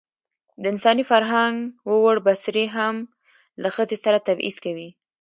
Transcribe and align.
د 0.61 0.63
انساني 0.73 1.03
فرهنګ 1.11 1.55
ووړ 1.89 2.17
بڅرى 2.25 2.65
هم 2.75 2.95
له 3.61 3.69
ښځې 3.75 3.97
سره 4.05 4.17
تبعيض 4.27 4.57
کوي. 4.65 4.89